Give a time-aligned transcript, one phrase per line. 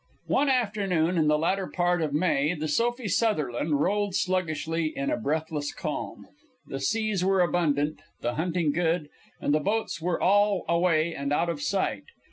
[0.29, 5.15] One afternoon in the latter part of May the Sophie Sutherland rolled sluggishly in a
[5.15, 6.25] breathless calm.
[6.65, 9.09] The seals were abundant, the hunting good,
[9.39, 12.05] and the boats were all away and out of sight.